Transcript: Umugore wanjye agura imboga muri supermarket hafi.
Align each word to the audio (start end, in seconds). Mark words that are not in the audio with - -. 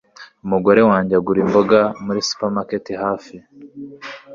Umugore 0.45 0.81
wanjye 0.89 1.13
agura 1.19 1.39
imboga 1.45 1.79
muri 2.05 2.19
supermarket 2.29 2.85
hafi. 3.05 3.35